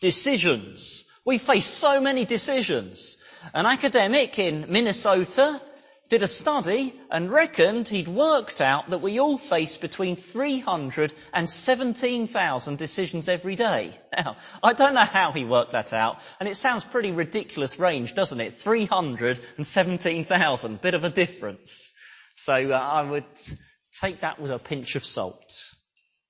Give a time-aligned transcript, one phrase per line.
[0.00, 1.04] Decisions.
[1.24, 3.18] We face so many decisions.
[3.52, 5.60] An academic in Minnesota
[6.08, 11.48] did a study and reckoned he'd worked out that we all face between 300 and
[11.48, 13.98] 17,000 decisions every day.
[14.16, 18.14] Now, I don't know how he worked that out, and it sounds pretty ridiculous range,
[18.14, 18.54] doesn't it?
[18.54, 21.92] 300 and 17,000, bit of a difference.
[22.36, 23.26] So uh, I would
[24.00, 25.74] take that with a pinch of salt.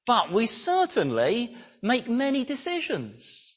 [0.06, 3.47] But we certainly make many decisions.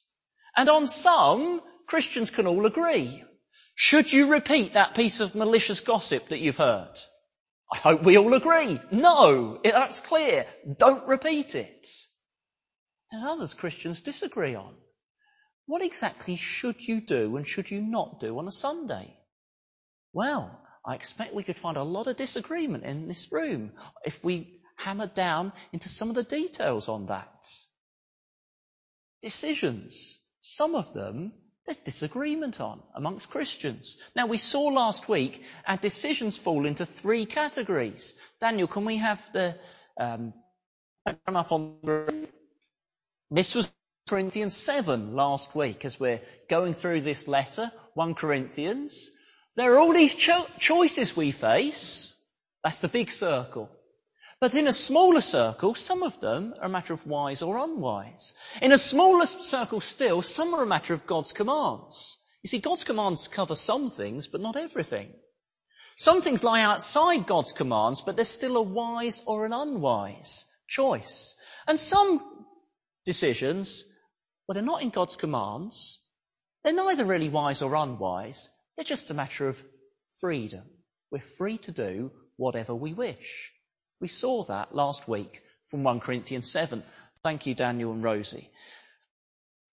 [0.55, 3.23] And on some, Christians can all agree.
[3.75, 6.93] Should you repeat that piece of malicious gossip that you've heard?
[7.73, 8.79] I hope we all agree.
[8.91, 10.45] No, that's clear.
[10.77, 11.87] Don't repeat it.
[13.11, 14.75] There's others Christians disagree on.
[15.65, 19.15] What exactly should you do and should you not do on a Sunday?
[20.13, 23.71] Well, I expect we could find a lot of disagreement in this room
[24.05, 27.47] if we hammered down into some of the details on that.
[29.21, 30.19] Decisions.
[30.41, 31.33] Some of them
[31.65, 33.97] there's disagreement on amongst Christians.
[34.15, 38.15] Now we saw last week our decisions fall into three categories.
[38.39, 39.55] Daniel, can we have the
[39.99, 40.33] um,
[41.05, 42.27] up on the
[43.29, 43.71] this was
[44.09, 49.09] Corinthians 7 last week as we're going through this letter, 1 Corinthians.
[49.55, 52.17] There are all these cho- choices we face.
[52.63, 53.69] That's the big circle.
[54.41, 58.33] But in a smaller circle, some of them are a matter of wise or unwise.
[58.59, 62.17] In a smaller circle still, some are a matter of God's commands.
[62.41, 65.13] You see, God's commands cover some things, but not everything.
[65.95, 71.35] Some things lie outside God's commands, but there's still a wise or an unwise choice.
[71.67, 72.47] And some
[73.05, 73.85] decisions,
[74.47, 76.03] well, they're not in God's commands.
[76.63, 78.49] They're neither really wise or unwise.
[78.75, 79.63] They're just a matter of
[80.19, 80.63] freedom.
[81.11, 83.51] We're free to do whatever we wish.
[84.01, 86.81] We saw that last week from 1 Corinthians 7.
[87.23, 88.49] Thank you, Daniel and Rosie.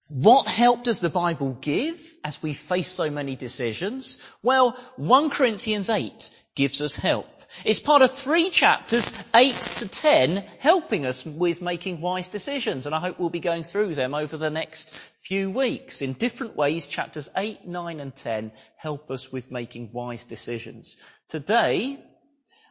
[0.09, 4.23] What help does the Bible give as we face so many decisions?
[4.43, 7.27] Well, 1 Corinthians 8 gives us help.
[7.65, 12.85] It's part of three chapters, 8 to 10, helping us with making wise decisions.
[12.85, 16.03] And I hope we'll be going through them over the next few weeks.
[16.03, 20.99] In different ways, chapters 8, 9 and 10 help us with making wise decisions.
[21.29, 21.99] Today,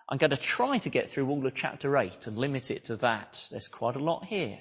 [0.10, 2.96] I'm going to try to get through all of chapter 8 and limit it to
[2.98, 3.48] that.
[3.52, 4.60] There's quite a lot here.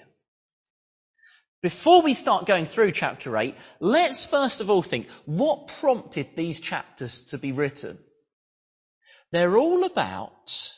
[1.62, 6.60] Before we start going through chapter 8, let's first of all think, what prompted these
[6.60, 7.98] chapters to be written?
[9.32, 10.72] They're all about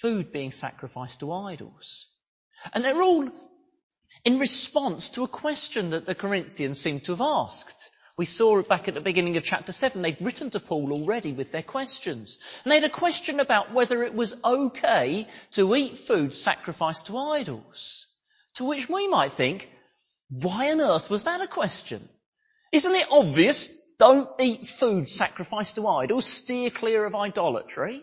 [0.00, 2.08] food being sacrificed to idols.
[2.72, 3.30] And they're all
[4.24, 7.85] in response to a question that the Corinthians seem to have asked.
[8.18, 10.00] We saw it back at the beginning of chapter 7.
[10.00, 12.38] They'd written to Paul already with their questions.
[12.64, 17.18] And they had a question about whether it was okay to eat food sacrificed to
[17.18, 18.06] idols.
[18.54, 19.70] To which we might think,
[20.30, 22.08] why on earth was that a question?
[22.72, 23.70] Isn't it obvious?
[23.98, 26.24] Don't eat food sacrificed to idols.
[26.24, 28.02] Steer clear of idolatry.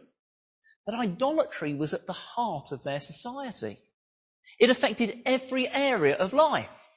[0.85, 3.79] But idolatry was at the heart of their society.
[4.59, 6.92] It affected every area of life.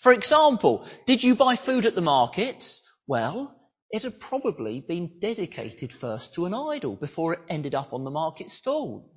[0.00, 2.80] For example, did you buy food at the market?
[3.06, 3.54] Well,
[3.90, 8.10] it had probably been dedicated first to an idol before it ended up on the
[8.10, 9.12] market stall.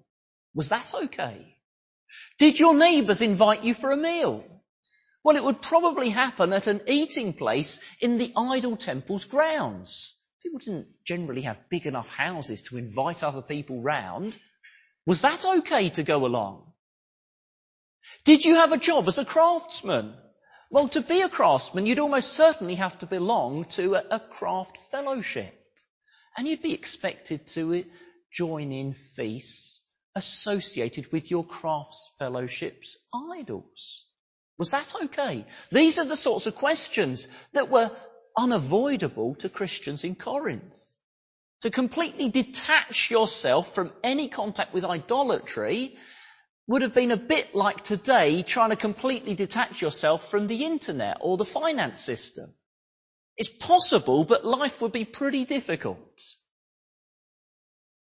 [0.54, 1.58] Was that okay?
[2.38, 4.44] Did your neighbours invite you for a meal?
[5.24, 10.22] Well, it would probably happen at an eating place in the idol temple's grounds.
[10.42, 14.38] People didn't generally have big enough houses to invite other people round.
[15.06, 16.74] Was that okay to go along?
[18.26, 20.14] Did you have a job as a craftsman?
[20.74, 24.76] Well, to be a craftsman, you'd almost certainly have to belong to a, a craft
[24.90, 25.54] fellowship.
[26.36, 27.82] And you'd be expected to uh,
[28.32, 29.82] join in feasts
[30.16, 34.08] associated with your crafts fellowship's idols.
[34.58, 35.46] Was that okay?
[35.72, 37.92] These are the sorts of questions that were
[38.36, 40.76] unavoidable to Christians in Corinth.
[41.62, 45.96] To completely detach yourself from any contact with idolatry
[46.68, 51.18] would have been a bit like today trying to completely detach yourself from the internet
[51.20, 52.54] or the finance system.
[53.36, 56.22] It's possible, but life would be pretty difficult.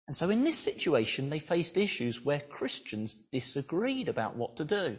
[0.07, 4.97] And so in this situation, they faced issues where Christians disagreed about what to do.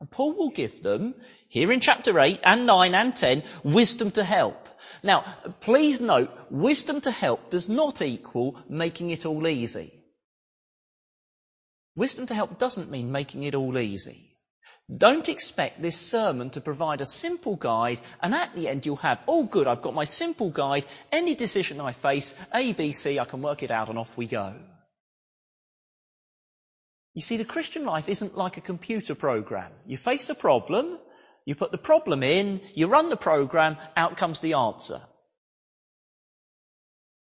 [0.00, 1.14] And Paul will give them,
[1.48, 4.68] here in chapter 8 and 9 and 10, wisdom to help.
[5.02, 5.24] Now,
[5.60, 9.94] please note, wisdom to help does not equal making it all easy.
[11.96, 14.22] Wisdom to help doesn't mean making it all easy.
[14.94, 19.18] Don't expect this sermon to provide a simple guide and at the end you'll have,
[19.26, 23.24] oh good, I've got my simple guide, any decision I face, A, B, C, I
[23.24, 24.54] can work it out and off we go.
[27.14, 29.72] You see, the Christian life isn't like a computer program.
[29.86, 30.98] You face a problem,
[31.46, 35.00] You put the problem in, you run the program, out comes the answer.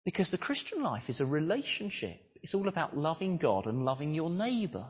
[0.05, 2.21] Because the Christian life is a relationship.
[2.45, 4.85] It's all about loving God and loving your neighbour.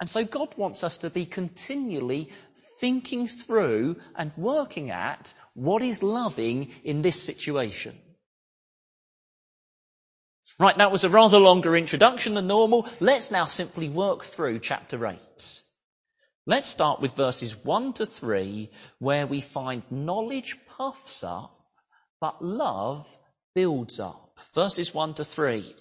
[0.00, 2.32] And so God wants us to be continually
[2.80, 7.96] thinking through and working at what is loving in this situation.
[10.58, 12.88] Right, that was a rather longer introduction than normal.
[12.98, 15.16] Let's now simply work through chapter 8.
[16.44, 18.68] Let's start with verses 1 to 3
[18.98, 21.56] where we find knowledge puffs up,
[22.20, 23.06] but love
[23.54, 24.36] builds up.
[24.54, 25.72] Verses 1 to 3.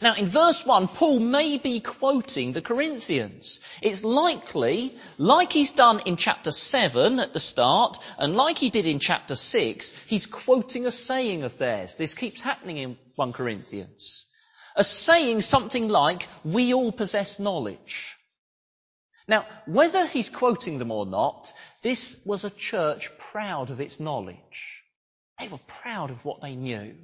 [0.00, 3.60] Now in verse 1, Paul may be quoting the Corinthians.
[3.80, 8.86] It's likely, like he's done in chapter 7 at the start, and like he did
[8.86, 11.96] in chapter 6, he's quoting a saying of theirs.
[11.96, 14.26] This keeps happening in 1 Corinthians.
[14.74, 18.16] A saying something like, we all possess knowledge.
[19.28, 21.52] Now, whether he's quoting them or not,
[21.82, 24.82] this was a church proud of its knowledge.
[25.38, 26.96] They were proud of what they knew.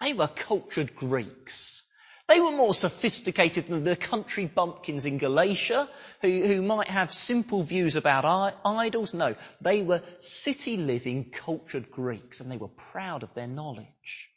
[0.00, 1.82] They were cultured Greeks.
[2.28, 5.88] They were more sophisticated than the country bumpkins in Galatia,
[6.20, 9.14] who, who might have simple views about idols.
[9.14, 14.30] No, they were city living, cultured Greeks, and they were proud of their knowledge.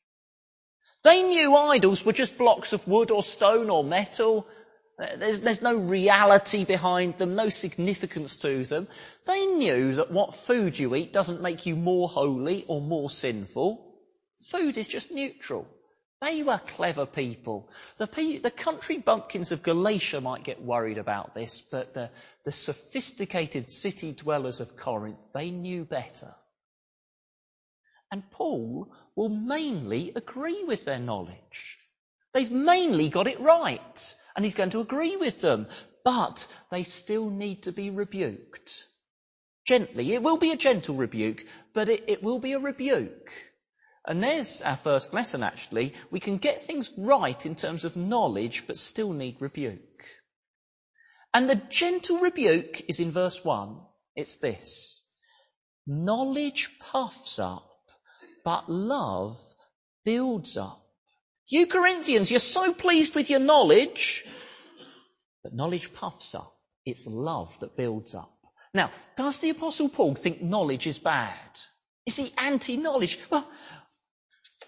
[1.03, 4.47] They knew idols were just blocks of wood or stone or metal.
[4.97, 8.87] There's, there's no reality behind them, no significance to them.
[9.25, 13.85] They knew that what food you eat doesn't make you more holy or more sinful.
[14.49, 15.67] Food is just neutral.
[16.21, 17.67] They were clever people.
[17.97, 22.11] The, the, country bumpkins of Galatia might get worried about this, but the,
[22.45, 26.35] the sophisticated city dwellers of Corinth, they knew better.
[28.11, 31.79] And Paul will mainly agree with their knowledge.
[32.33, 35.67] They've mainly got it right, and he's going to agree with them,
[36.05, 38.85] but they still need to be rebuked.
[39.65, 40.13] Gently.
[40.13, 43.31] It will be a gentle rebuke, but it, it will be a rebuke.
[44.07, 45.93] And there's our first lesson actually.
[46.09, 50.05] We can get things right in terms of knowledge, but still need rebuke.
[51.33, 53.77] And the gentle rebuke is in verse 1.
[54.15, 55.01] It's this.
[55.87, 57.69] Knowledge puffs up,
[58.43, 59.39] but love
[60.03, 60.83] builds up.
[61.47, 64.25] You Corinthians, you're so pleased with your knowledge,
[65.43, 66.53] but knowledge puffs up.
[66.85, 68.31] It's love that builds up.
[68.73, 71.59] Now, does the apostle Paul think knowledge is bad?
[72.05, 73.19] Is he anti-knowledge?
[73.29, 73.47] Well,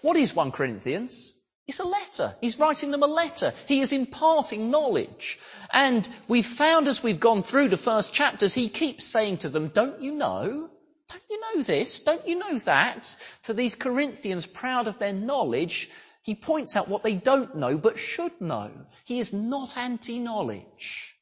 [0.04, 1.32] what is 1 Corinthians?
[1.66, 2.36] It's a letter.
[2.42, 3.54] He's writing them a letter.
[3.66, 5.38] He is imparting knowledge.
[5.72, 9.68] And we've found as we've gone through the first chapters, he keeps saying to them,
[9.68, 10.68] don't you know?
[11.08, 12.00] Don't you know this?
[12.00, 13.16] Don't you know that?
[13.44, 15.88] To these Corinthians proud of their knowledge,
[16.20, 18.72] he points out what they don't know but should know.
[19.06, 21.16] He is not anti-knowledge.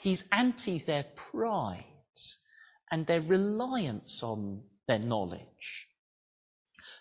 [0.00, 1.84] He's anti their pride
[2.90, 5.89] and their reliance on their knowledge.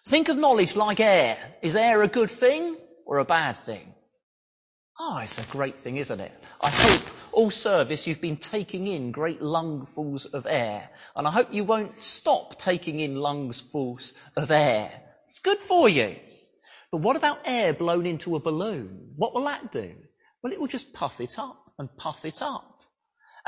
[0.06, 1.38] Think of knowledge like air.
[1.62, 2.76] Is air a good thing
[3.06, 3.94] or a bad thing?
[5.00, 6.32] Oh, it's a great thing, isn't it?
[6.62, 7.02] I hope
[7.32, 10.90] all service you've been taking in great lungfuls of air.
[11.16, 14.92] And I hope you won't stop taking in lungsfuls of air.
[15.30, 16.16] It's good for you.
[16.92, 19.14] But what about air blown into a balloon?
[19.16, 19.94] What will that do?
[20.42, 22.79] Well, it will just puff it up and puff it up.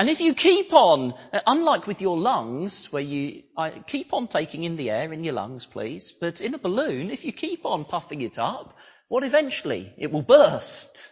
[0.01, 4.27] And if you keep on, uh, unlike with your lungs, where you I, keep on
[4.27, 7.67] taking in the air in your lungs, please, but in a balloon, if you keep
[7.67, 8.75] on puffing it up,
[9.09, 9.93] what eventually?
[9.99, 11.11] It will burst.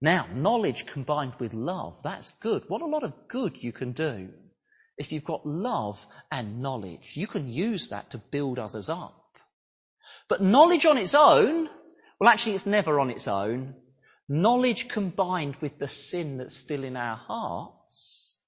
[0.00, 2.64] Now, knowledge combined with love, that's good.
[2.66, 4.30] What a lot of good you can do.
[4.98, 9.38] If you've got love and knowledge, you can use that to build others up.
[10.28, 11.70] But knowledge on its own,
[12.18, 13.76] well actually it's never on its own.
[14.28, 18.38] Knowledge combined with the sin that's still in our hearts,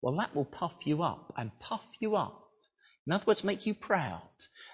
[0.00, 2.40] well, that will puff you up and puff you up.
[3.06, 4.22] In other words, make you proud.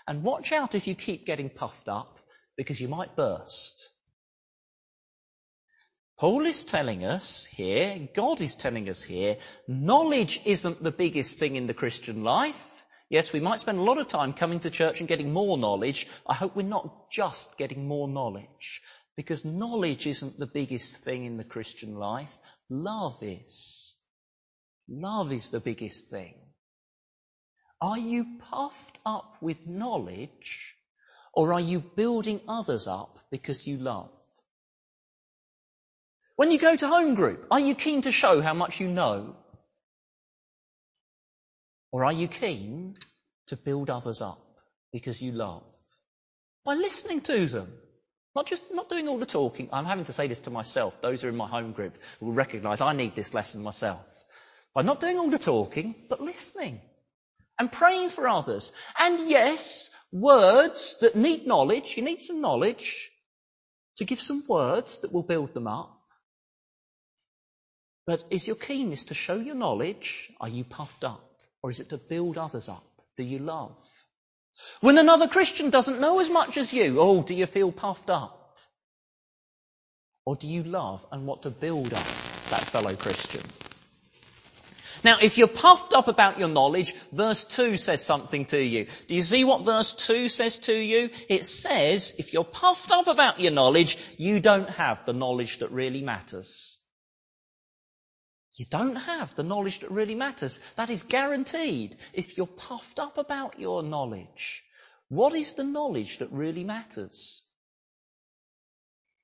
[0.06, 2.18] And watch out if you keep getting puffed up
[2.56, 3.88] because you might burst.
[6.18, 11.56] Paul is telling us here, God is telling us here, knowledge isn't the biggest thing
[11.56, 12.84] in the Christian life.
[13.08, 16.06] Yes, we might spend a lot of time coming to church and getting more knowledge.
[16.26, 18.82] I hope we're not just getting more knowledge.
[19.16, 22.36] Because knowledge isn't the biggest thing in the Christian life.
[22.68, 23.96] Love is.
[24.88, 26.34] Love is the biggest thing.
[27.80, 30.76] Are you puffed up with knowledge
[31.32, 34.10] or are you building others up because you love?
[36.36, 39.36] When you go to home group, are you keen to show how much you know?
[41.92, 42.96] Or are you keen
[43.48, 44.40] to build others up
[44.92, 45.62] because you love?
[46.64, 47.72] By listening to them.
[48.34, 49.68] Not just, not doing all the talking.
[49.72, 51.00] I'm having to say this to myself.
[51.00, 54.25] Those who are in my home group will recognize I need this lesson myself.
[54.75, 56.80] By not doing all the talking, but listening
[57.58, 58.72] and praying for others.
[58.99, 63.10] And yes, words that need knowledge, you need some knowledge
[63.96, 65.96] to give some words that will build them up.
[68.06, 70.32] But is your keenness to show your knowledge?
[70.40, 71.22] Are you puffed up?
[71.62, 72.87] Or is it to build others up?
[73.16, 73.76] Do you love?
[74.80, 78.36] When another Christian doesn't know as much as you, oh, do you feel puffed up?
[80.24, 82.06] Or do you love and want to build up
[82.50, 83.42] that fellow Christian?
[85.02, 88.86] Now, if you're puffed up about your knowledge, verse 2 says something to you.
[89.06, 91.10] Do you see what verse 2 says to you?
[91.28, 95.70] It says, if you're puffed up about your knowledge, you don't have the knowledge that
[95.70, 96.69] really matters.
[98.60, 100.60] You don't have the knowledge that really matters.
[100.76, 104.62] That is guaranteed if you're puffed up about your knowledge.
[105.08, 107.42] What is the knowledge that really matters?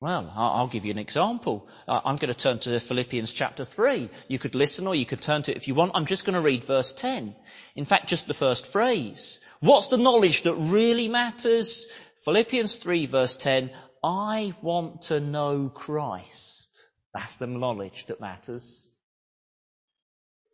[0.01, 1.69] Well, I'll give you an example.
[1.87, 4.09] Uh, I'm going to turn to Philippians chapter 3.
[4.29, 5.93] You could listen or you could turn to it if you want.
[5.95, 7.37] I'm just going to read verse 10.
[7.75, 9.41] In fact, just the first phrase.
[9.61, 11.89] What's the knowledge that really matters?
[12.25, 13.71] Philippians 3 verse 10.
[14.03, 16.87] I want to know Christ.
[17.13, 18.89] That's the knowledge that matters.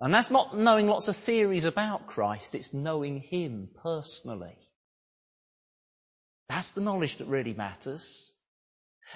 [0.03, 4.59] And that's not knowing lots of theories about Christ, it's knowing Him personally.
[6.49, 8.33] That's the knowledge that really matters.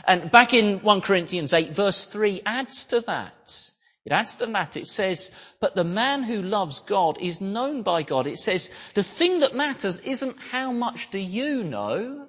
[0.07, 3.71] And back in 1 Corinthians 8 verse 3 adds to that.
[4.05, 4.77] It adds to that.
[4.77, 8.29] It says, but the man who loves God is known by God.
[8.29, 12.29] It says, the thing that matters isn't how much do you know,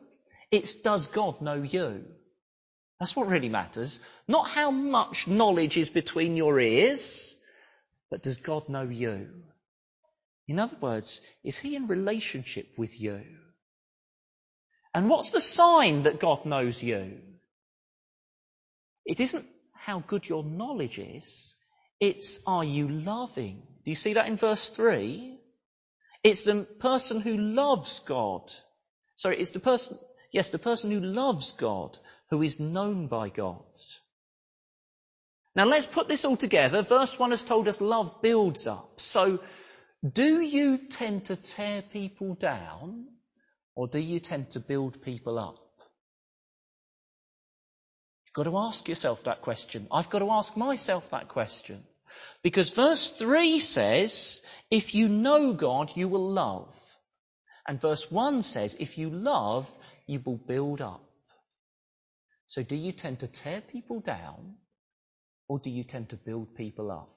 [0.49, 2.05] it's does God know you.
[2.99, 4.01] That's what really matters.
[4.27, 7.36] Not how much knowledge is between your ears,
[8.09, 9.29] but does God know you?
[10.47, 13.21] In other words, is he in relationship with you?
[14.93, 17.19] And what's the sign that God knows you?
[19.05, 21.55] It isn't how good your knowledge is,
[21.99, 23.63] it's are you loving?
[23.83, 25.39] Do you see that in verse 3?
[26.23, 28.51] It's the person who loves God.
[29.15, 29.97] Sorry, it's the person,
[30.31, 31.97] yes, the person who loves God,
[32.29, 33.63] who is known by God.
[35.57, 36.83] Now let's put this all together.
[36.83, 39.01] Verse 1 has told us love builds up.
[39.01, 39.39] So,
[40.07, 43.07] do you tend to tear people down
[43.73, 45.57] or do you tend to build people up?
[48.27, 49.87] You've got to ask yourself that question.
[49.91, 51.83] I've got to ask myself that question.
[52.43, 56.77] Because verse 3 says, if you know God, you will love.
[57.67, 59.67] And verse 1 says, if you love,
[60.05, 61.03] you will build up.
[62.45, 64.57] So do you tend to tear people down
[65.47, 67.09] or do you tend to build people up?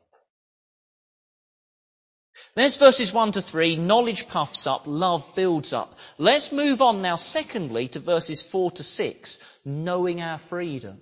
[2.54, 3.76] There's verses 1 to 3.
[3.76, 5.99] Knowledge puffs up, love builds up.
[6.18, 9.38] Let's move on now, secondly, to verses 4 to 6.
[9.64, 11.00] Knowing our freedom.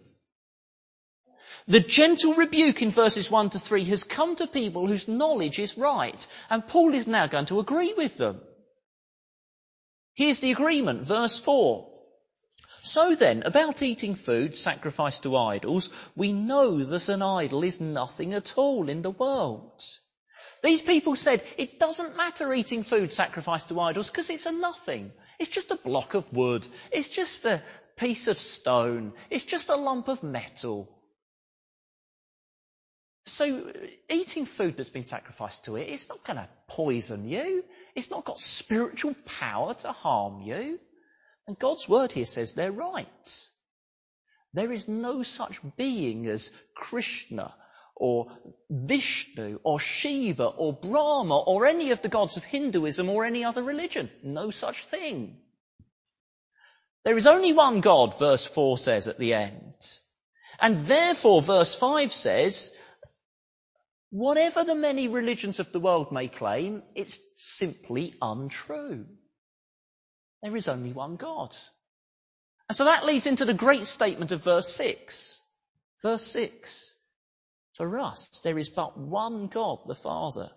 [1.66, 5.76] The gentle rebuke in verses 1 to 3 has come to people whose knowledge is
[5.76, 8.40] right, and Paul is now going to agree with them.
[10.14, 11.87] Here's the agreement, verse 4.
[12.88, 18.32] So then, about eating food sacrificed to idols, we know that an idol is nothing
[18.32, 19.82] at all in the world.
[20.62, 25.12] These people said it doesn't matter eating food sacrificed to idols because it's a nothing.
[25.38, 26.66] It's just a block of wood.
[26.90, 27.62] It's just a
[27.96, 29.12] piece of stone.
[29.28, 30.88] It's just a lump of metal.
[33.26, 33.72] So uh,
[34.08, 37.64] eating food that's been sacrificed to it, it's not going to poison you.
[37.94, 40.80] It's not got spiritual power to harm you.
[41.48, 43.48] And God's word here says they're right.
[44.52, 47.54] There is no such being as Krishna
[47.96, 48.30] or
[48.68, 53.62] Vishnu or Shiva or Brahma or any of the gods of Hinduism or any other
[53.62, 54.10] religion.
[54.22, 55.38] No such thing.
[57.04, 59.74] There is only one God, verse 4 says at the end.
[60.60, 62.74] And therefore, verse 5 says,
[64.10, 69.06] whatever the many religions of the world may claim, it's simply untrue.
[70.42, 71.56] There is only one God.
[72.68, 75.42] And so that leads into the great statement of verse 6.
[76.02, 76.94] Verse 6.
[77.74, 80.50] For us, there is but one God, the Father,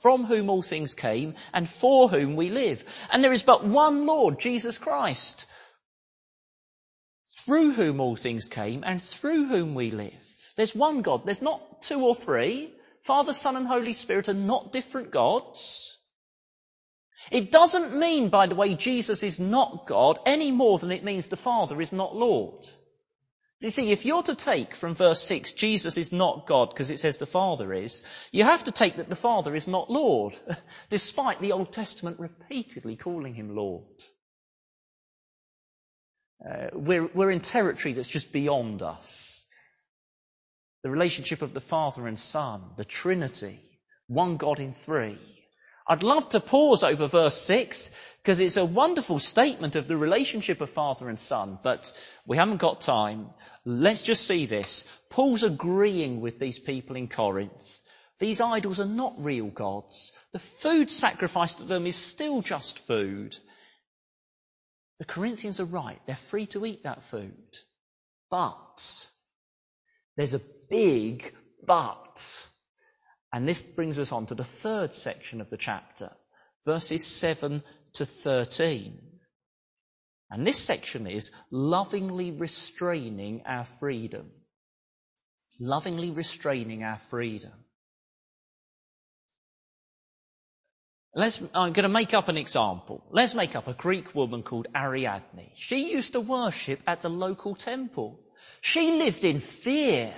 [0.00, 2.84] from whom all things came and for whom we live.
[3.10, 5.46] And there is but one Lord, Jesus Christ,
[7.44, 10.14] through whom all things came and through whom we live.
[10.56, 11.24] There's one God.
[11.24, 12.74] There's not two or three.
[13.02, 15.95] Father, Son and Holy Spirit are not different gods.
[17.30, 21.28] It doesn't mean, by the way, Jesus is not God any more than it means
[21.28, 22.66] the Father is not Lord.
[23.60, 27.00] You see, if you're to take from verse 6, Jesus is not God because it
[27.00, 30.36] says the Father is, you have to take that the Father is not Lord,
[30.90, 33.84] despite the Old Testament repeatedly calling him Lord.
[36.46, 39.42] Uh, we're, we're in territory that's just beyond us.
[40.82, 43.58] The relationship of the Father and Son, the Trinity,
[44.06, 45.18] One God in three.
[45.88, 50.60] I'd love to pause over verse 6 because it's a wonderful statement of the relationship
[50.60, 51.92] of father and son, but
[52.26, 53.30] we haven't got time.
[53.64, 54.84] Let's just see this.
[55.10, 57.80] Paul's agreeing with these people in Corinth.
[58.18, 60.12] These idols are not real gods.
[60.32, 63.38] The food sacrificed to them is still just food.
[64.98, 66.00] The Corinthians are right.
[66.06, 67.58] They're free to eat that food.
[68.28, 69.08] But
[70.16, 71.32] there's a big
[71.64, 72.46] but.
[73.32, 76.10] And this brings us on to the third section of the chapter,
[76.64, 77.62] verses 7
[77.94, 78.98] to 13.
[80.30, 84.30] And this section is lovingly restraining our freedom.
[85.58, 87.52] Lovingly restraining our freedom.
[91.14, 93.02] Let's, I'm going to make up an example.
[93.10, 95.50] Let's make up a Greek woman called Ariadne.
[95.54, 98.20] She used to worship at the local temple.
[98.60, 100.12] She lived in fear.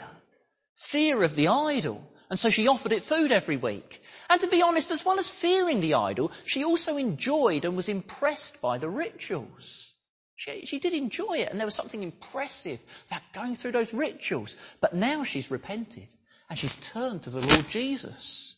[0.76, 2.02] Fear of the idol.
[2.30, 4.02] And so she offered it food every week.
[4.28, 7.88] And to be honest, as well as fearing the idol, she also enjoyed and was
[7.88, 9.92] impressed by the rituals.
[10.36, 12.78] She, she did enjoy it, and there was something impressive
[13.10, 14.56] about going through those rituals.
[14.80, 16.06] But now she's repented,
[16.48, 18.56] and she's turned to the Lord Jesus.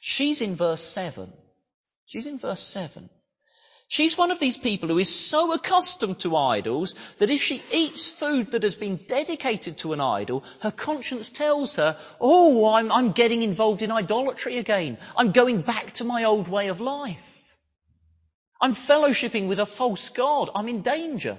[0.00, 1.32] She's in verse 7.
[2.06, 3.08] She's in verse 7.
[3.90, 8.10] She's one of these people who is so accustomed to idols that if she eats
[8.10, 13.12] food that has been dedicated to an idol, her conscience tells her, oh, I'm, I'm
[13.12, 14.98] getting involved in idolatry again.
[15.16, 17.56] I'm going back to my old way of life.
[18.60, 20.50] I'm fellowshipping with a false God.
[20.54, 21.38] I'm in danger.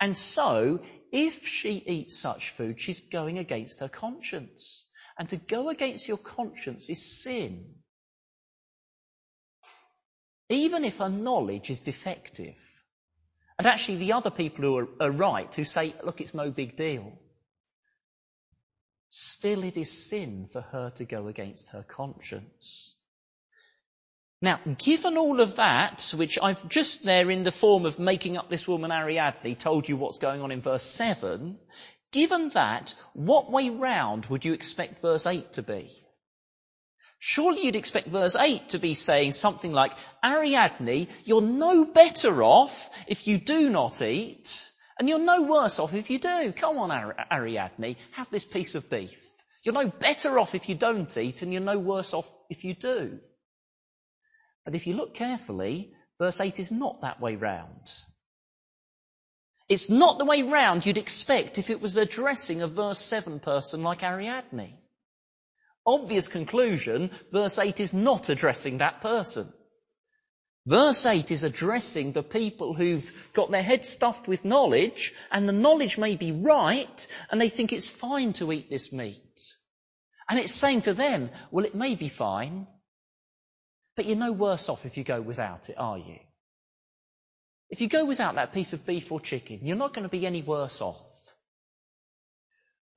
[0.00, 0.80] And so,
[1.12, 4.84] if she eats such food, she's going against her conscience.
[5.16, 7.76] And to go against your conscience is sin
[10.48, 12.56] even if her knowledge is defective.
[13.58, 16.76] And actually, the other people who are, are right, who say, look, it's no big
[16.76, 17.12] deal,
[19.10, 22.94] still it is sin for her to go against her conscience.
[24.40, 28.48] Now, given all of that, which I've just there in the form of making up
[28.48, 31.58] this woman Ariadne told you what's going on in verse 7,
[32.12, 35.90] given that, what way round would you expect verse 8 to be?
[37.18, 39.92] Surely you'd expect verse 8 to be saying something like,
[40.24, 45.94] Ariadne, you're no better off if you do not eat, and you're no worse off
[45.94, 46.52] if you do.
[46.52, 49.24] Come on, Ariadne, have this piece of beef.
[49.64, 52.74] You're no better off if you don't eat, and you're no worse off if you
[52.74, 53.18] do.
[54.64, 57.90] But if you look carefully, verse 8 is not that way round.
[59.68, 63.82] It's not the way round you'd expect if it was addressing a verse 7 person
[63.82, 64.78] like Ariadne.
[65.88, 69.50] Obvious conclusion, verse 8 is not addressing that person.
[70.66, 75.52] Verse 8 is addressing the people who've got their head stuffed with knowledge, and the
[75.54, 79.40] knowledge may be right, and they think it's fine to eat this meat.
[80.28, 82.66] And it's saying to them, well, it may be fine,
[83.96, 86.18] but you're no worse off if you go without it, are you?
[87.70, 90.26] If you go without that piece of beef or chicken, you're not going to be
[90.26, 91.07] any worse off.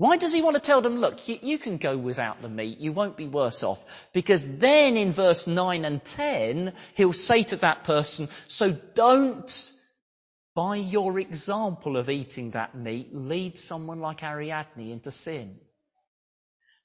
[0.02, 2.80] Why does he want to tell them, look, you, you, can go without the meat,
[2.80, 3.86] you won't be worse off?
[4.14, 9.72] Because then in verse 9 and 10, he'll say to that person, so don't,
[10.56, 15.60] by your example of eating that meat, lead someone like Ariadne into sin.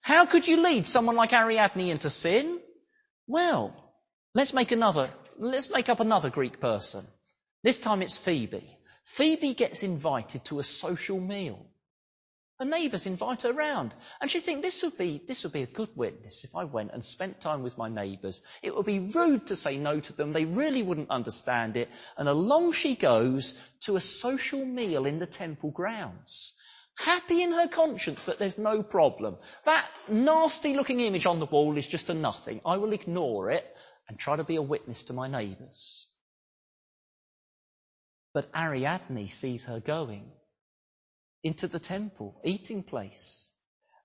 [0.02, 2.60] How could you lead someone like Ariadne into sin?
[3.26, 3.74] Well,
[4.34, 7.06] let's make another, let's make up another Greek person.
[7.62, 8.78] This time it's Phoebe.
[9.06, 11.66] Phoebe gets invited to a social meal.
[12.58, 13.94] Her neighbours invite her round.
[14.20, 16.92] And she thinks this would be, this would be a good witness if I went
[16.92, 18.40] and spent time with my neighbours.
[18.62, 20.32] It would be rude to say no to them.
[20.32, 21.90] They really wouldn't understand it.
[22.16, 26.54] And along she goes to a social meal in the temple grounds.
[26.96, 29.36] Happy in her conscience that there's no problem.
[29.66, 32.62] That nasty looking image on the wall is just a nothing.
[32.64, 33.66] I will ignore it
[34.08, 36.08] and try to be a witness to my neighbours.
[38.32, 40.30] But Ariadne sees her going
[41.46, 43.48] into the temple, eating place.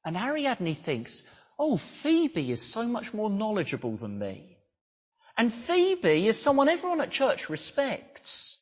[0.06, 1.24] And Ariadne thinks,
[1.58, 4.58] oh, Phoebe is so much more knowledgeable than me.
[5.38, 8.58] And Phoebe is someone everyone at church respects.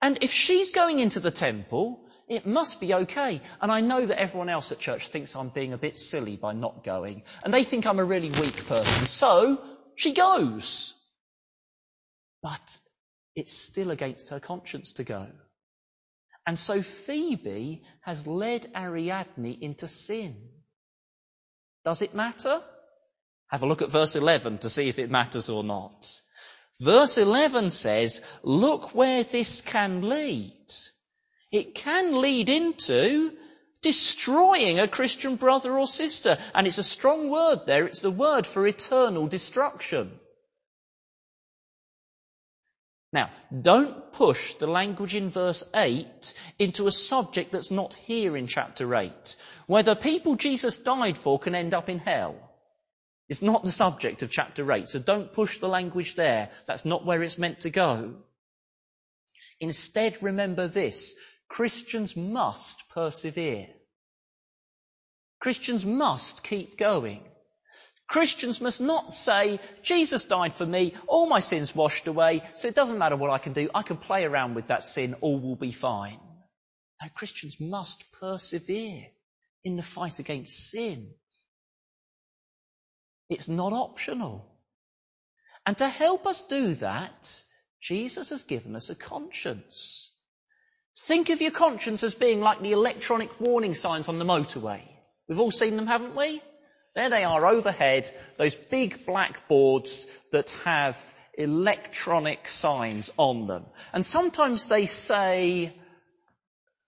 [0.00, 3.40] And if she's going into the temple, it must be okay.
[3.60, 6.54] And I know that everyone else at church thinks I'm being a bit silly by
[6.54, 7.22] not going.
[7.44, 9.06] And they think I'm a really weak person.
[9.06, 9.60] So
[9.94, 10.94] she goes.
[12.42, 12.78] But
[13.34, 15.26] it's still against her conscience to go.
[16.46, 20.36] And so Phoebe has led Ariadne into sin.
[21.84, 22.62] Does it matter?
[23.48, 26.08] Have a look at verse 11 to see if it matters or not.
[26.80, 30.66] Verse 11 says, look where this can lead.
[31.50, 33.32] It can lead into
[33.80, 36.38] destroying a Christian brother or sister.
[36.54, 37.86] And it's a strong word there.
[37.86, 40.18] It's the word for eternal destruction.
[43.12, 43.30] Now,
[43.62, 48.94] don't push the language in verse 8 into a subject that's not here in chapter
[48.94, 49.36] 8.
[49.66, 52.36] Whether people Jesus died for can end up in hell.
[53.28, 56.50] It's not the subject of chapter 8, so don't push the language there.
[56.66, 58.14] That's not where it's meant to go.
[59.60, 61.16] Instead, remember this.
[61.48, 63.68] Christians must persevere.
[65.40, 67.24] Christians must keep going.
[68.08, 72.74] Christians must not say, Jesus died for me, all my sins washed away, so it
[72.74, 75.56] doesn't matter what I can do, I can play around with that sin, all will
[75.56, 76.20] be fine.
[77.02, 79.06] No, Christians must persevere
[79.64, 81.10] in the fight against sin.
[83.28, 84.46] It's not optional.
[85.66, 87.42] And to help us do that,
[87.82, 90.12] Jesus has given us a conscience.
[90.96, 94.80] Think of your conscience as being like the electronic warning signs on the motorway.
[95.28, 96.40] We've all seen them, haven't we?
[96.96, 100.98] There they are overhead, those big black boards that have
[101.34, 103.66] electronic signs on them.
[103.92, 105.74] And sometimes they say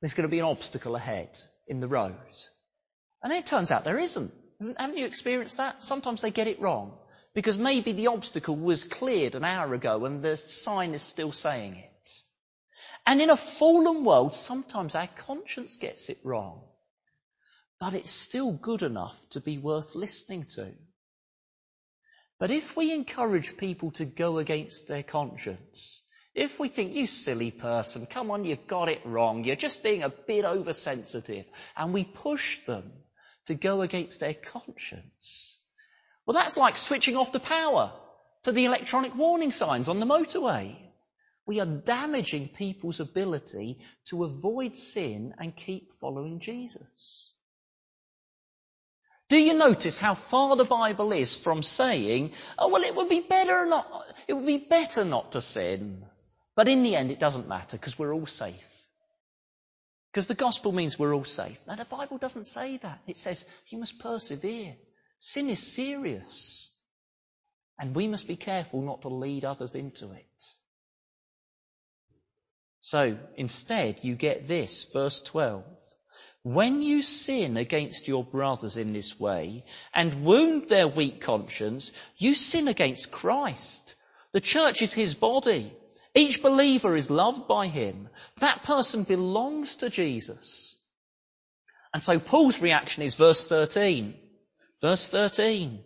[0.01, 2.15] there's going to be an obstacle ahead in the road.
[3.23, 4.33] And it turns out there isn't.
[4.79, 5.83] Haven't you experienced that?
[5.83, 6.97] Sometimes they get it wrong.
[7.35, 11.77] Because maybe the obstacle was cleared an hour ago and the sign is still saying
[11.77, 12.09] it.
[13.07, 16.63] And in a fallen world, sometimes our conscience gets it wrong
[17.81, 20.73] but it's still good enough to be worth listening to.
[22.39, 26.03] But if we encourage people to go against their conscience,
[26.35, 30.03] if we think, you silly person, come on, you've got it wrong, you're just being
[30.03, 32.93] a bit oversensitive, and we push them
[33.47, 35.59] to go against their conscience,
[36.29, 37.91] well, that's like switching off the power
[38.43, 40.77] to the electronic warning signs on the motorway.
[41.47, 47.35] We are damaging people's ability to avoid sin and keep following Jesus.
[49.29, 53.21] Do you notice how far the Bible is from saying, oh well, it would be
[53.21, 53.87] better not,
[54.27, 56.05] it would be better not to sin.
[56.57, 58.87] But in the end, it doesn't matter because we're all safe.
[60.11, 61.63] Because the gospel means we're all safe.
[61.67, 63.01] Now the Bible doesn't say that.
[63.07, 64.75] It says you must persevere.
[65.19, 66.71] Sin is serious.
[67.79, 70.45] And we must be careful not to lead others into it.
[72.81, 75.65] So instead, you get this, verse 12.
[76.49, 82.35] When you sin against your brothers in this way and wound their weak conscience, you
[82.35, 83.97] sin against Christ.
[84.33, 85.71] The church is his body.
[86.15, 88.09] Each believer is loved by him.
[88.41, 90.75] That person belongs to Jesus.
[91.93, 94.15] And so Paul's reaction is verse 13.
[94.81, 95.81] Verse 13.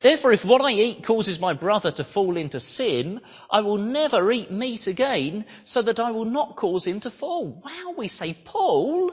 [0.00, 4.32] Therefore, if what I eat causes my brother to fall into sin, I will never
[4.32, 7.62] eat meat again so that I will not cause him to fall.
[7.62, 9.12] Wow, we say, Paul,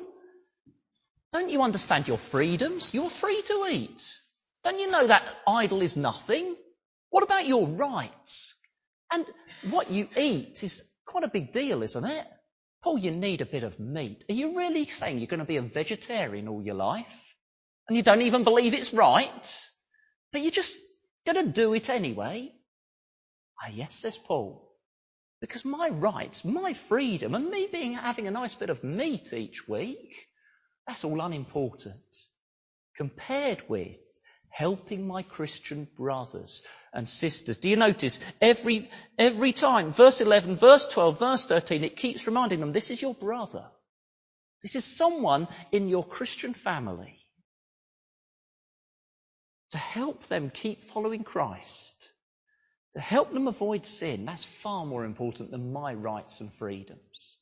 [1.32, 2.94] don't you understand your freedoms?
[2.94, 4.02] You're free to eat.
[4.64, 6.56] Don't you know that idol is nothing?
[7.12, 8.56] What about your rights?
[9.12, 9.26] And
[9.70, 12.28] what you eat is quite a big deal, isn't it?
[12.84, 14.26] Paul, you need a bit of meat.
[14.30, 17.36] Are you really saying you're going to be a vegetarian all your life?
[17.88, 19.70] And you don't even believe it's right?
[20.32, 20.80] But you're just
[21.26, 22.52] going to do it anyway?
[23.62, 24.66] Ah, yes, says Paul.
[25.42, 29.68] Because my rights, my freedom, and me being having a nice bit of meat each
[29.68, 30.28] week
[30.90, 32.18] that's all unimportant
[32.98, 34.00] compared with
[34.50, 37.58] helping my Christian brothers and sisters.
[37.58, 42.60] Do you notice every, every time, verse 11, verse 12, verse 13, it keeps reminding
[42.60, 43.66] them, this is your brother.
[44.64, 47.20] This is someone in your Christian family.
[49.70, 52.10] To help them keep following Christ,
[52.94, 57.39] to help them avoid sin, that's far more important than my rights and freedoms.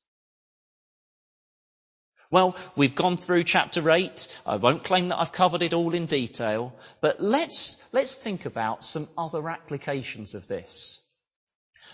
[2.30, 4.40] Well, we've gone through chapter 8.
[4.46, 8.84] I won't claim that I've covered it all in detail, but let's, let's think about
[8.84, 11.00] some other applications of this.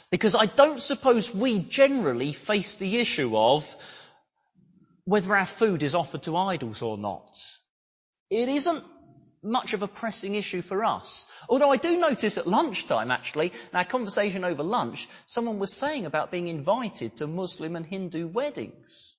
[0.10, 3.76] Because I don't suppose we generally face the issue of
[5.06, 7.40] whether our food is offered to idols or not.
[8.32, 8.84] It isn't
[9.44, 11.28] much of a pressing issue for us.
[11.48, 16.08] Although I do notice at lunchtime actually, in our conversation over lunch, someone was saying
[16.08, 19.18] about being invited to Muslim and Hindu weddings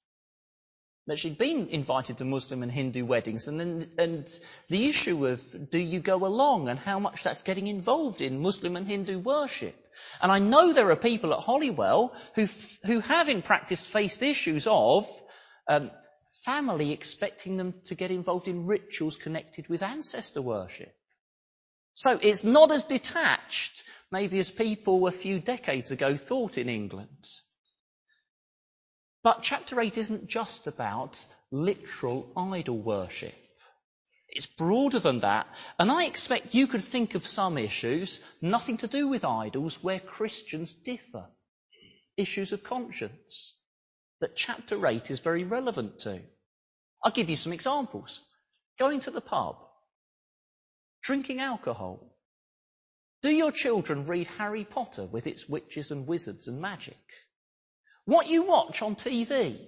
[1.06, 5.70] that she'd been invited to Muslim and Hindu weddings, and, then, and the issue of
[5.70, 9.76] do you go along and how much that's getting involved in Muslim and Hindu worship.
[10.20, 12.48] And I know there are people at Hollywell who
[12.84, 15.06] who have in practice faced issues of
[15.68, 15.90] um,
[16.44, 20.92] family expecting them to get involved in rituals connected with ancestor worship.
[21.94, 27.28] So it's not as detached, maybe as people a few decades ago thought in England.
[29.24, 33.34] But chapter 8 isn't just about literal idol worship.
[34.28, 35.46] It's broader than that,
[35.78, 39.98] and I expect you could think of some issues, nothing to do with idols, where
[39.98, 41.26] Christians differ.
[42.18, 43.54] Issues of conscience
[44.20, 46.20] that chapter 8 is very relevant to.
[47.02, 48.20] I'll give you some examples.
[48.78, 49.56] Going to the pub,
[51.02, 52.14] drinking alcohol.
[53.22, 56.98] Do your children read Harry Potter with its witches and wizards and magic?
[58.06, 59.58] What you watch on TV?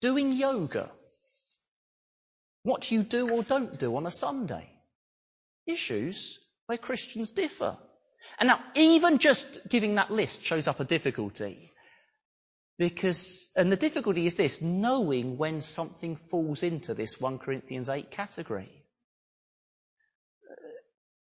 [0.00, 0.90] Doing yoga?
[2.62, 4.68] What you do or don't do on a Sunday?
[5.66, 7.76] Issues where Christians differ.
[8.38, 11.72] And now, even just giving that list shows up a difficulty.
[12.78, 18.10] Because, and the difficulty is this, knowing when something falls into this 1 Corinthians 8
[18.10, 18.70] category.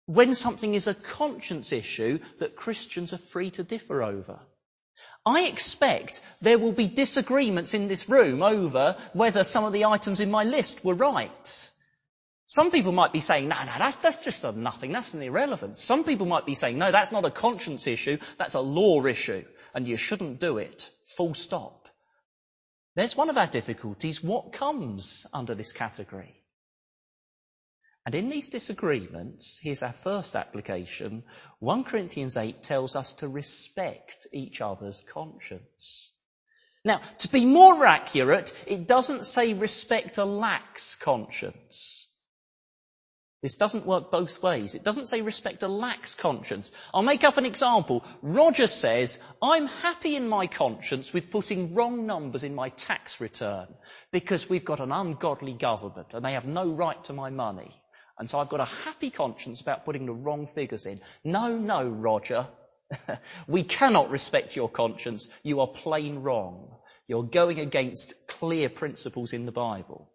[0.07, 4.41] When something is a conscience issue that Christians are free to differ over.
[5.27, 10.21] I expect there will be disagreements in this room over whether some of the items
[10.21, 11.71] in my list were right.
[12.49, 15.81] Some people might be saying, no, no, that's, that's just a nothing, that's an irrelevant.
[15.81, 19.45] Some people might be saying, no, that's not a conscience issue, that's a law issue,
[19.75, 20.93] and you shouldn't do it.
[21.17, 21.89] Full stop.
[22.95, 24.23] There's one of our difficulties.
[24.23, 26.37] What comes under this category?
[28.07, 31.25] And in these disagreements, here's our first application.
[31.59, 36.13] 1 Corinthians 8 tells us to respect each other's conscience.
[36.85, 42.07] Now, to be more accurate, it doesn't say respect a lax conscience.
[43.43, 44.77] This doesn't work both ways.
[44.77, 46.71] It doesn't say respect a lax conscience.
[46.95, 48.05] I'll make up an example.
[48.23, 53.67] Roger says, I'm happy in my conscience with putting wrong numbers in my tax return
[54.13, 57.75] because we've got an ungodly government and they have no right to my money.
[58.19, 61.01] And so I've got a happy conscience about putting the wrong figures in.
[61.23, 62.47] No, no, Roger.
[63.47, 65.29] we cannot respect your conscience.
[65.43, 66.75] You are plain wrong.
[67.09, 70.11] You're going against clear principles in the Bible.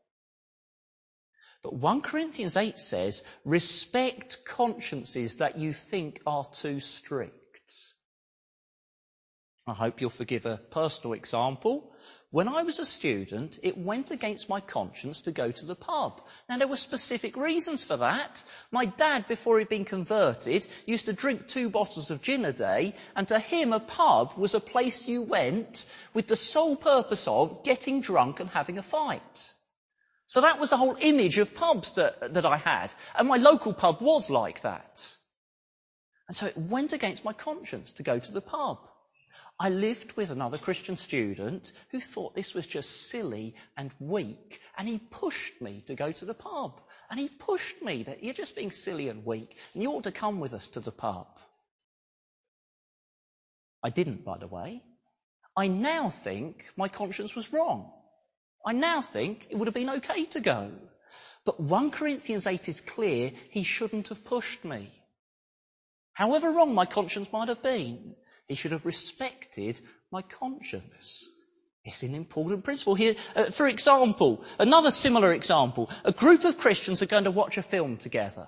[1.63, 7.35] But 1 Corinthians 8 says, respect consciences that you think are too strict.
[9.67, 11.93] I hope you'll forgive a personal example.
[12.31, 16.21] When I was a student, it went against my conscience to go to the pub.
[16.47, 18.41] Now there were specific reasons for that.
[18.71, 22.95] My dad, before he'd been converted, used to drink two bottles of gin a day,
[23.17, 27.65] and to him a pub was a place you went with the sole purpose of
[27.65, 29.53] getting drunk and having a fight.
[30.25, 32.93] So that was the whole image of pubs that, that I had.
[33.13, 35.17] And my local pub was like that.
[36.29, 38.79] And so it went against my conscience to go to the pub.
[39.61, 44.87] I lived with another Christian student who thought this was just silly and weak, and
[44.87, 46.81] he pushed me to go to the pub.
[47.11, 50.11] And he pushed me that you're just being silly and weak, and you ought to
[50.11, 51.27] come with us to the pub.
[53.83, 54.81] I didn't, by the way.
[55.55, 57.93] I now think my conscience was wrong.
[58.65, 60.71] I now think it would have been okay to go.
[61.45, 64.89] But 1 Corinthians 8 is clear, he shouldn't have pushed me.
[66.13, 68.15] However wrong my conscience might have been,
[68.51, 69.79] he should have respected
[70.11, 71.29] my conscience.
[71.85, 73.15] It's an important principle here.
[73.35, 77.63] Uh, for example, another similar example, a group of Christians are going to watch a
[77.63, 78.47] film together.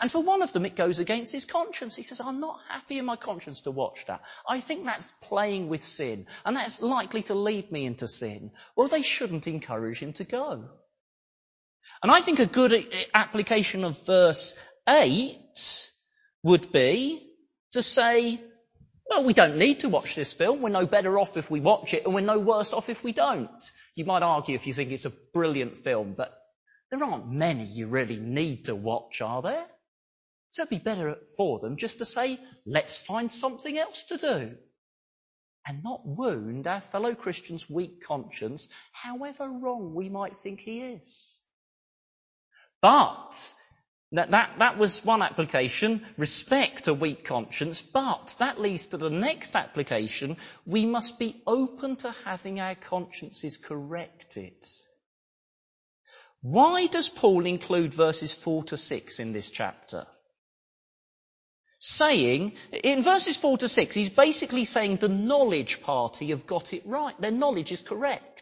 [0.00, 1.96] And for one of them, it goes against his conscience.
[1.96, 4.22] He says, I'm not happy in my conscience to watch that.
[4.48, 8.52] I think that's playing with sin, and that's likely to lead me into sin.
[8.76, 10.64] Well, they shouldn't encourage him to go.
[12.04, 14.56] And I think a good application of verse
[14.88, 15.90] 8
[16.44, 17.28] would be
[17.72, 18.40] to say,
[19.08, 20.60] well, we don't need to watch this film.
[20.60, 23.12] We're no better off if we watch it, and we're no worse off if we
[23.12, 23.72] don't.
[23.94, 26.36] You might argue if you think it's a brilliant film, but
[26.90, 29.64] there aren't many you really need to watch, are there?
[30.50, 34.56] So it'd be better for them just to say, let's find something else to do.
[35.66, 41.38] And not wound our fellow Christian's weak conscience, however wrong we might think he is.
[42.80, 43.52] But,
[44.12, 49.10] that, that, that was one application, respect a weak conscience, but that leads to the
[49.10, 54.54] next application, we must be open to having our consciences corrected.
[56.40, 60.06] Why does Paul include verses 4 to 6 in this chapter?
[61.78, 66.82] saying, in verses 4 to 6, he's basically saying the knowledge party have got it
[66.84, 67.18] right.
[67.20, 68.37] Their knowledge is correct.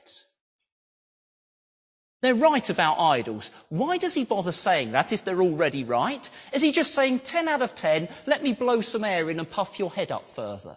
[2.22, 3.50] They're right about idols.
[3.68, 6.28] Why does he bother saying that if they're already right?
[6.52, 9.50] Is he just saying 10 out of 10, let me blow some air in and
[9.50, 10.76] puff your head up further?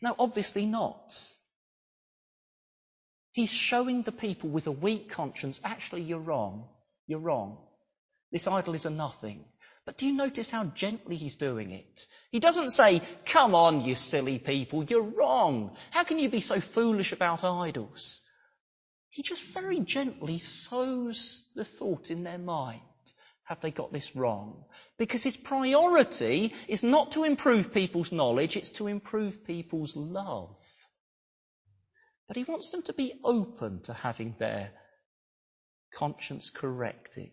[0.00, 1.12] No, obviously not.
[3.32, 6.68] He's showing the people with a weak conscience, actually you're wrong.
[7.06, 7.58] You're wrong.
[8.30, 9.44] This idol is a nothing.
[9.86, 12.06] But do you notice how gently he's doing it?
[12.30, 15.76] He doesn't say, come on, you silly people, you're wrong.
[15.90, 18.20] How can you be so foolish about idols?
[19.10, 22.80] He just very gently sows the thought in their mind.
[23.44, 24.64] Have they got this wrong?
[24.98, 30.54] Because his priority is not to improve people's knowledge, it's to improve people's love.
[32.26, 34.70] But he wants them to be open to having their
[35.94, 37.32] conscience corrected.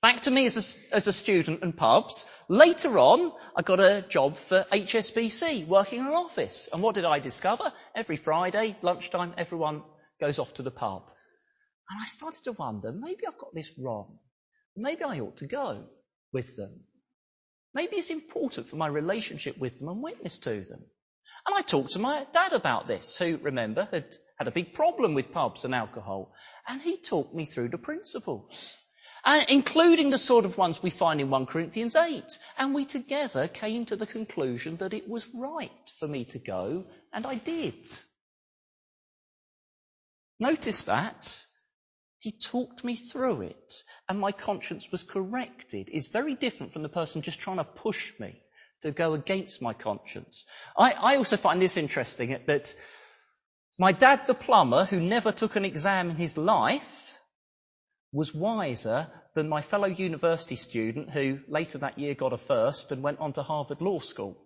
[0.00, 0.56] Back to me as
[0.90, 2.26] a, as a student and pubs.
[2.48, 6.70] Later on, I got a job for HSBC, working in an office.
[6.72, 7.72] And what did I discover?
[7.94, 9.82] Every Friday, lunchtime, everyone
[10.20, 11.02] goes off to the pub.
[11.90, 14.18] And I started to wonder, maybe I've got this wrong.
[14.76, 15.84] Maybe I ought to go
[16.32, 16.80] with them.
[17.74, 20.84] Maybe it's important for my relationship with them and witness to them.
[21.46, 25.14] And I talked to my dad about this, who, remember, had had a big problem
[25.14, 26.32] with pubs and alcohol.
[26.66, 28.76] And he talked me through the principles.
[29.24, 32.38] Uh, including the sort of ones we find in 1 Corinthians 8.
[32.58, 36.84] And we together came to the conclusion that it was right for me to go,
[37.12, 37.74] and I did.
[40.38, 41.42] Notice that.
[42.18, 45.88] He talked me through it, and my conscience was corrected.
[45.92, 48.40] It's very different from the person just trying to push me
[48.82, 50.44] to go against my conscience.
[50.76, 52.74] I, I also find this interesting that
[53.78, 57.18] my dad, the plumber, who never took an exam in his life,
[58.12, 63.02] was wiser than my fellow university student who later that year got a first and
[63.02, 64.36] went on to Harvard Law School.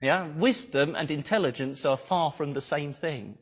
[0.00, 3.38] Yeah, wisdom and intelligence are far from the same thing.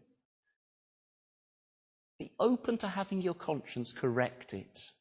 [2.23, 4.93] Be open to having your conscience correct it.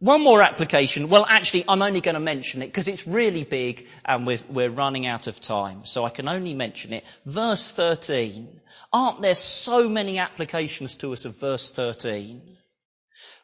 [0.00, 1.08] One more application.
[1.08, 5.06] Well, actually, I'm only going to mention it because it's really big and we're, running
[5.06, 5.84] out of time.
[5.84, 7.04] So I can only mention it.
[7.24, 8.48] Verse 13.
[8.92, 12.42] Aren't there so many applications to us of verse 13?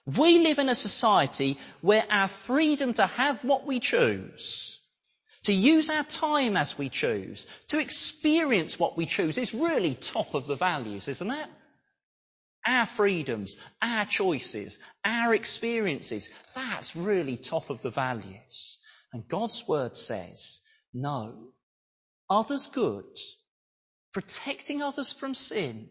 [0.04, 4.80] We live in a society where our freedom to have what we choose,
[5.44, 10.34] to use our time as we choose, to experience what we choose is really top
[10.34, 11.48] of the values, isn't it?
[12.64, 18.78] Our freedoms, our choices, our experiences, that's really top of the values.
[19.12, 20.60] And God's word says,
[20.94, 21.48] no.
[22.30, 23.18] Others good,
[24.14, 25.88] protecting others from sin,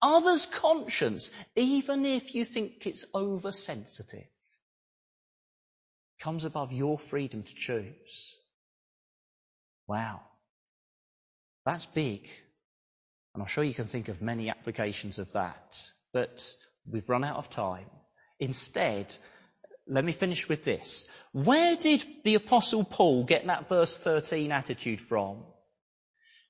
[0.00, 4.28] others conscience, even if you think it's oversensitive,
[6.20, 8.36] comes above your freedom to choose.
[9.86, 10.20] Wow.
[11.66, 12.28] That's big.
[13.34, 16.50] And I'm sure you can think of many applications of that but
[16.90, 17.84] we've run out of time.
[18.40, 19.14] Instead,
[19.86, 21.06] let me finish with this.
[21.32, 25.44] Where did the apostle Paul get that verse 13 attitude from?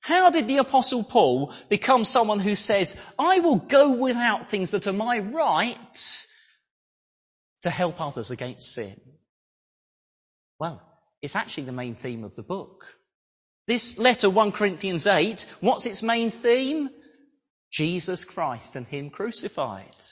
[0.00, 4.86] How did the apostle Paul become someone who says, I will go without things that
[4.86, 6.16] are my right
[7.62, 9.00] to help others against sin?
[10.60, 10.80] Well,
[11.22, 12.84] it's actually the main theme of the book.
[13.66, 16.88] This letter, 1 Corinthians 8, what's its main theme?
[17.76, 20.02] Jesus Christ and Him crucified.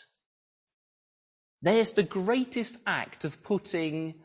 [1.63, 4.17] There's the greatest act of putting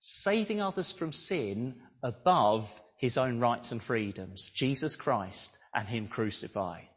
[0.00, 4.50] saving others from sin above his own rights and freedoms.
[4.50, 6.88] Jesus Christ and Him crucified.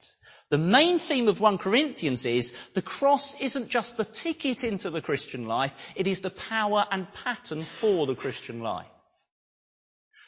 [0.49, 5.03] The main theme of 1 Corinthians is the cross isn't just the ticket into the
[5.03, 8.87] Christian life, it is the power and pattern for the Christian life.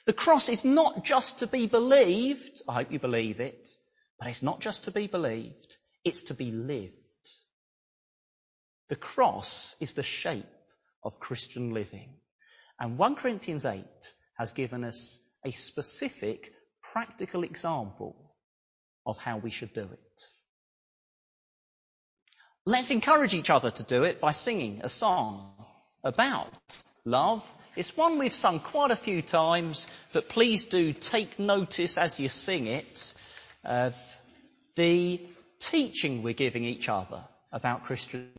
[0.06, 3.68] The cross is not just to be believed, I hope you believe it,
[4.19, 6.93] but it's not just to be believed, it's to be lived.
[8.89, 10.45] The cross is the shape
[11.04, 12.10] of Christian living.
[12.80, 13.84] And 1 Corinthians 8
[14.38, 18.15] has given us a specific practical example
[19.06, 20.21] of how we should do it.
[22.65, 25.54] Let's encourage each other to do it by singing a song
[26.04, 27.47] about love.
[27.75, 32.30] It's one we've sung quite a few times, but please do take notice as you
[32.30, 33.13] sing it
[33.65, 33.95] of
[34.75, 35.19] the
[35.60, 38.30] teaching we're giving each other about Christian